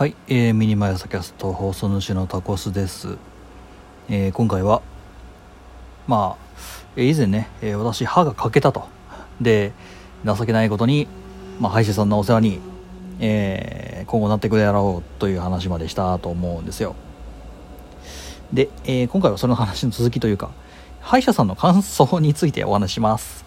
[0.00, 3.18] はい、えー、ミニマイサキャスト放送主のタコスです、
[4.08, 4.80] えー今回は
[6.06, 6.44] まあ
[6.96, 8.88] えー以前ね、えー私歯が欠けたと。
[9.42, 9.72] で
[10.24, 11.06] 情けないことに、
[11.58, 12.60] まあ、歯医者さんのお世話に、
[13.20, 16.96] えー今後なってくれやろうという話までしたと思うんですよ。
[18.54, 20.50] で、えー今回はその話の続きというか
[21.02, 23.44] 歯医者さんの感想についてお話しします。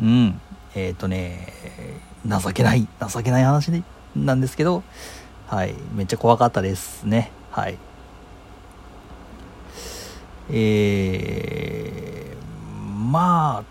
[0.00, 0.40] うん。
[0.74, 1.52] えっ、とね
[2.26, 3.84] 情けない情けない話で
[4.16, 4.82] なんですけど
[5.52, 5.74] はい。
[5.94, 7.30] めっちゃ怖かったですね。
[7.50, 7.76] はい。
[10.50, 12.44] えー、
[12.80, 13.62] ま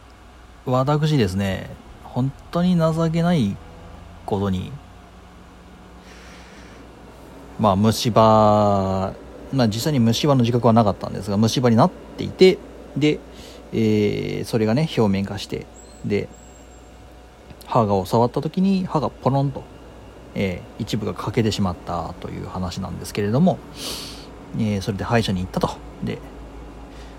[0.67, 1.71] あ私ですね。
[2.03, 3.57] 本当に情けない
[4.27, 4.71] ことに
[7.59, 9.15] まあ虫歯
[9.51, 12.59] まあ実際に虫歯の自覚はなかったんですが虫歯になっていて
[12.95, 13.19] で、
[13.73, 15.65] えーそれがね表面化して
[16.05, 16.29] で
[17.65, 19.63] 歯を触った時に歯がポロンと、
[20.35, 23.59] えー一部が欠けてしまったという話なんですけれども、
[24.57, 25.69] えーそれで歯医者に行ったと。
[26.03, 26.17] で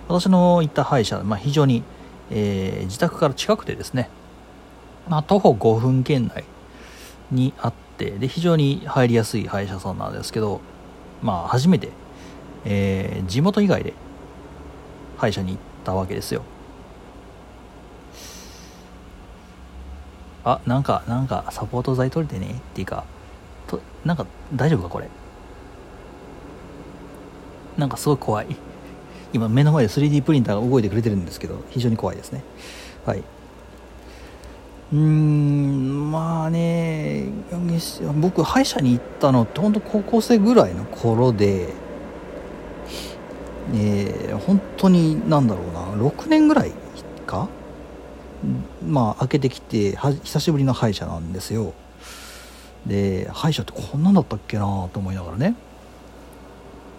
[0.08, 1.82] 私の行った歯医者、まあ、非常に、
[2.30, 4.08] えー自宅から近くてですね、
[5.08, 6.44] まあ、徒歩5分圏内
[7.30, 10.60] にあってで非常に入りやすい歯医者さんなんですけど、
[11.22, 11.90] まあ、初めて、
[12.64, 13.94] え地元以外で
[15.18, 16.42] 歯医者に行ったわけですよ。
[20.44, 22.52] あなんかなんかサポート剤取れてね？
[22.52, 23.04] っていうか
[23.68, 25.08] となんか大丈夫かこれ？
[27.76, 28.56] なんかすごい怖い。
[29.32, 32.42] 今目の前で 3D プリンターが動いてくれてるんですけど非常に怖いですね。
[33.06, 33.18] はい。
[34.92, 37.28] うーんまあね
[38.20, 41.68] 僕歯医者に行ったのって本当高校生ぐらいの頃で
[43.72, 46.72] えー本当になんだろうな6年ぐらい
[47.26, 47.48] か？
[48.86, 51.72] まあ開けてきて久しぶりの歯医者なんですよ。
[52.86, 55.54] で歯医者ってこんなんだったっけなと思いながらね。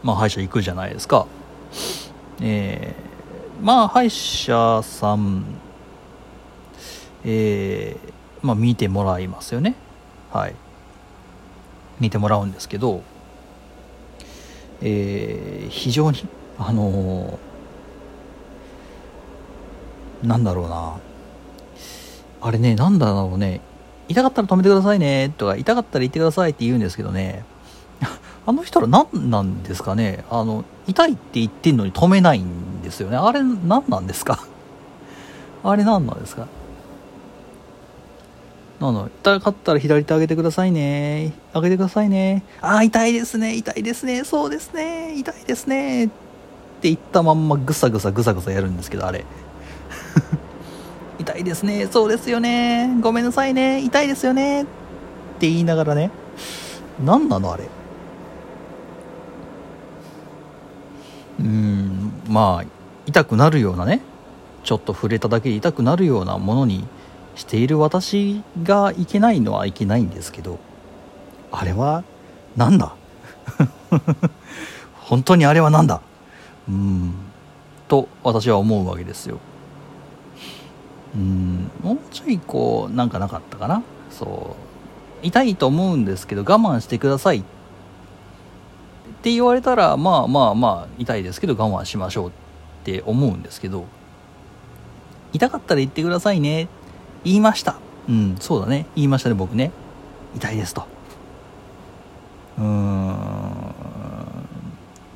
[0.03, 1.27] まあ歯医者行くじゃないですか。
[2.41, 3.13] えー
[3.63, 5.43] まあ歯医者さん
[7.25, 9.75] えーまあ見てもらいますよね。
[10.31, 10.55] はい。
[11.99, 13.03] 見てもらうんですけど
[14.81, 16.25] えー非常に
[16.57, 20.99] あのーなんだろうな。
[22.45, 23.61] あれね、なんだろうね、
[24.09, 27.45] 痛かったら止めてくださいねとか、痛かったら言ってくださいって言うんですけどね、
[28.45, 33.15] あの人ら何なんですかね、あの、痛いって言ってんのに止めないんですよね。
[33.17, 34.39] あれ何なんですか？
[35.63, 36.47] あれ何なんですか？
[38.81, 41.31] なんだ痛かったら左手上げてくださいね。
[41.53, 42.43] 上げてくださいね。
[42.59, 46.05] ああ、痛いですね、痛いですね、そうですね、痛いですね。
[46.05, 49.23] って言ったまんまぐさぐさぐさぐさやるんですけど、あれ。
[51.23, 51.87] 痛いですね。
[51.87, 52.97] そうですよね。
[52.99, 53.79] ごめんなさいね。
[53.81, 54.63] 痛いですよね。
[54.63, 56.11] って言いながらね。
[57.03, 57.63] 何なのあれ。
[61.39, 62.11] うん。
[62.27, 62.65] まあ
[63.05, 64.01] 痛くなるようなね。
[64.63, 66.85] ちょっと触れただけで痛くなるようなものに
[67.35, 70.59] している私がいけないのはいけないんですけど。
[71.51, 72.03] あれは
[72.57, 72.95] なんだ？
[75.05, 76.01] 本当にあれはなんだ？
[76.67, 77.13] うん。
[77.87, 79.39] と私は思うわけですよ。
[81.15, 81.71] うん。
[81.81, 83.83] もうちょいこうなんかなかったかな。
[84.09, 84.55] そ
[85.21, 85.25] う。
[85.25, 87.39] 痛いと思うんですけど我慢してください。
[87.39, 87.41] っ
[89.23, 92.31] て言われたらまあまあまあ痛いですけど我慢しましょうっ
[92.83, 93.85] て思うんですけど。
[95.31, 96.67] 痛かったら言ってくださいね。
[97.23, 97.77] 言いました。
[98.07, 98.85] うんそうだね。
[98.95, 99.71] 言いましたね僕ね。
[100.35, 100.85] 痛いですと。
[102.57, 103.53] うーん。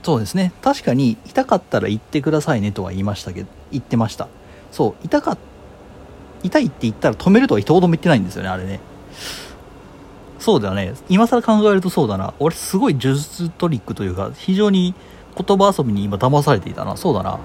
[0.04, 0.54] そうですね。
[0.62, 4.30] 確かに痛かったら言ってくださいねとは言いましたけど言ってました。
[4.72, 4.96] そう。
[5.04, 5.42] 痛かった
[6.48, 8.80] 痛いって言ったら止めるとは一言も言ってないんですよねあれね。
[10.40, 10.94] そうだね。
[11.10, 12.34] 今更考えるとそうだな。
[12.40, 14.94] 俺すごい呪術トリックというか非常に
[15.36, 16.96] 言葉遊びに今騙されていたな。
[16.96, 17.40] そうだな。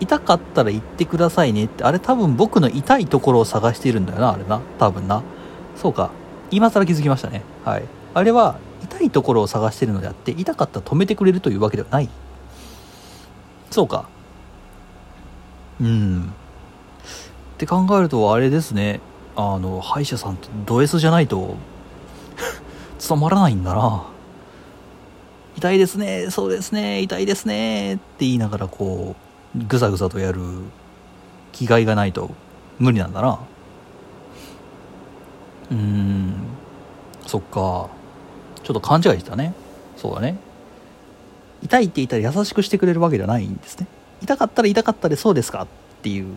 [0.00, 4.60] 痛かったら言ってくださいねってあれ多分僕の痛いところを探しているんだよなあれな。
[4.78, 5.22] 多分な。
[5.76, 6.10] そうか。
[6.50, 7.42] 今更気づきましたね。
[7.64, 7.84] はい。
[8.14, 12.08] あれは痛いところを探してるのであって痛かったら止めてくれるというわけではない。
[13.70, 14.08] そうか。
[15.80, 16.32] うん。
[17.58, 19.00] って考えるとあれですね。
[19.34, 21.56] あの歯医者さんってド S じゃないと
[23.00, 24.04] 務まらないんだな。
[25.56, 29.16] 痛いですねそうですね痛いですねって言いながらこ
[29.56, 30.40] うぐさぐさとやる
[31.50, 32.30] 気概がないと
[32.78, 33.40] 無理なんだな。
[35.72, 36.34] うーん。
[37.26, 37.88] そっか。
[38.62, 39.52] ちょっと勘違いしたね。
[39.96, 40.38] そうだね。
[41.62, 43.88] 痛いって言ったら優しくしてくれるわけじゃないんですね。
[44.22, 45.66] 痛かったら痛かったでそうですかっ
[46.02, 46.36] ていう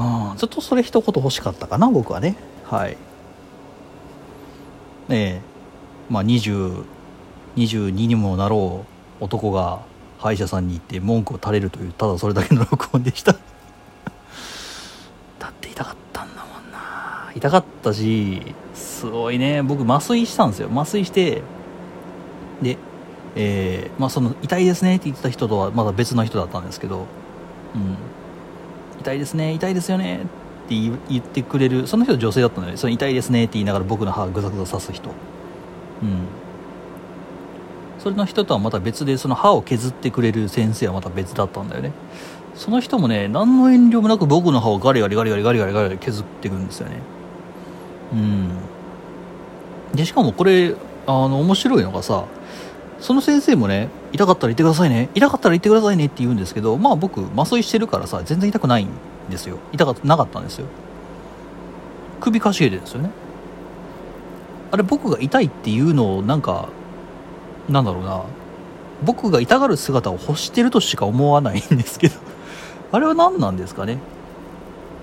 [0.00, 2.36] ああずっとそれ一言欲しかったかな僕はね。
[2.64, 2.96] はい。
[5.10, 5.40] ええ。
[6.08, 6.84] まあ、20
[7.56, 8.86] 22にもなろ
[9.20, 9.82] う男が
[10.18, 13.34] 歯医者さんに行って文句を垂れるというただそれだけの録音でした。
[15.38, 17.30] だって痛かったんだもんな。
[17.34, 19.62] 痛かったしすごいね。
[19.62, 20.70] 僕麻酔したんですよ。
[20.72, 21.42] 麻酔して
[22.62, 22.78] で
[23.36, 27.04] えー、まあその痛いですねって言ってた人とはまだ別の人だったんですけど
[27.74, 27.96] うん。
[29.00, 30.20] 痛いですね痛いですよね
[30.66, 35.10] って言ってくれるその人女性だったのでその痛いですねって言いながら僕の歯ぐざぐざ刺す人。
[35.10, 36.26] うん。
[37.98, 41.92] それの人とはまた別でその歯を削ってくれる先生はまた別だったんだよね。
[42.54, 46.98] その人もね何の遠慮もなく僕の歯をガリガリガリガリガリガリガリ削っていくんですよね。
[48.12, 48.50] うん。
[49.94, 50.74] でしかもこれ
[51.06, 52.26] あの面白いのがさ
[53.00, 55.08] その先生もね痛かったら言ってくださいね。
[55.14, 58.88] 痛かったら言ってくださいねって言うんですけどまあ僕麻酔してるからさ全然痛くないん
[59.30, 59.58] ですよ。
[59.72, 60.66] 痛かったなかったんですよ。
[62.20, 63.10] 首かしげてるんですよね。
[64.72, 66.68] あれ僕が痛いっていうのをなんか
[67.68, 68.22] なんだろうな。
[69.02, 72.16] 僕が痛がる姿を欲してるとしか思わないんですけど。
[72.92, 73.98] あれは何なんですかね。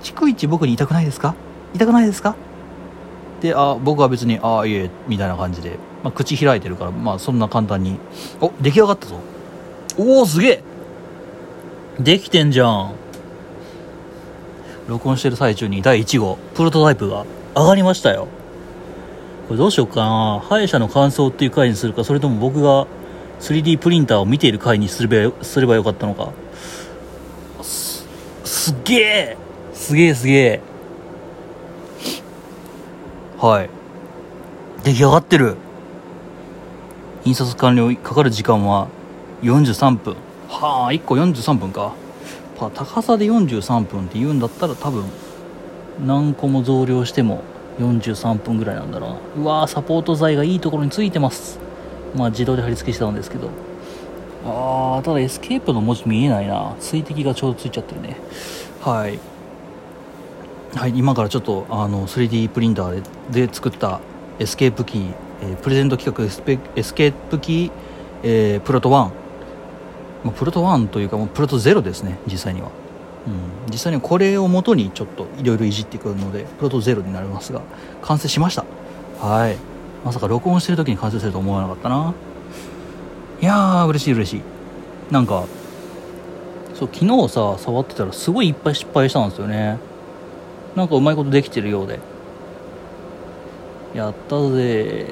[0.04, 1.34] 逐一僕に痛くないですか？
[1.74, 2.36] 痛くないですか？
[3.42, 8.00] であ僕は別にああいえみたいな感じで、まあ、口開いてるからまあそんな簡単に。
[8.40, 9.20] お出来上がったぞ。
[9.98, 10.64] おおすげえ。
[12.00, 12.94] できてんじゃん。
[14.88, 18.28] 録音してる最中に第1号プロトタイプが上がりましたよ。
[19.48, 20.42] これどうしようかな。
[20.48, 22.88] 歯医者の感想っていう回にするかそれとも僕が
[23.40, 26.32] 3D プリンターを見ている回にすればすればよかったのか。
[27.64, 28.06] す
[28.44, 29.38] すっげえ。
[29.74, 30.62] すげえすげえ。
[33.40, 33.70] はい。
[34.84, 35.58] 出来上がってる
[37.28, 38.88] 印刷完了かかる時間は
[39.42, 40.16] 43分。
[40.48, 41.92] はあ1個43分か。
[42.58, 45.04] 高さで43分って言うんだったら多分
[46.06, 47.44] 何個も増量しても
[47.80, 49.44] 43分ぐらいなんだろうな。
[49.44, 51.60] うわーサポート材がいいところについてます。
[52.16, 53.50] まあ自動で貼り付けしたんですけど。
[54.46, 56.78] あーただエスケープの文字見えないな。
[56.80, 58.16] 水滴がちょうどついちゃってるね。
[58.80, 59.20] はい。
[60.78, 64.00] はい今からちょっとあの 3D プリンターで作った
[64.40, 67.72] エスケープキー、えー、プレゼント企画エスペエスケープキー、
[68.24, 69.12] えー、プロト1、ま
[70.28, 72.70] あ、プロト1というかもうプロト0ですね実際には。
[73.28, 77.62] うん、実際にこれをもとにちょっといろいろいじってくるのでプロトゼロになりますが
[78.02, 78.64] 完成しました。
[79.20, 79.58] はい。
[80.06, 82.14] まさか録音してる時に完成すると思わなかったな。
[83.42, 84.42] いやー嬉しい嬉しい。
[85.12, 85.46] なんか
[86.74, 89.78] そう昨日さ触ってたらすごいいっぱい失敗したんですよね。
[90.76, 92.00] なんかうまいことできてるようで。
[93.94, 95.08] やったぜ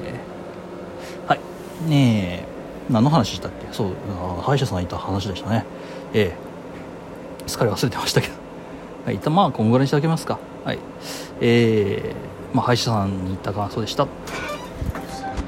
[1.26, 1.40] はい
[1.88, 2.44] ね
[2.88, 3.66] え何の話したっけ？
[3.72, 3.90] そう
[4.42, 5.64] 歯医者さんいた話でしたね
[6.14, 6.34] え
[7.44, 8.34] えすっかり忘れてましたけど。
[9.04, 10.40] はい、一旦まあ、こんぐらいにしておきますか。
[10.64, 10.80] はい。
[11.40, 14.08] えー、まあ、歯医者さんに行った感想でした。